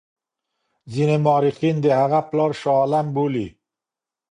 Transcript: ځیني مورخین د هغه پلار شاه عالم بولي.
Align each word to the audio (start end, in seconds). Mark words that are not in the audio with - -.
ځیني 0.91 1.17
مورخین 1.25 1.75
د 1.81 1.85
هغه 1.99 2.19
پلار 2.29 2.51
شاه 2.61 2.77
عالم 2.81 3.07
بولي. 3.15 3.47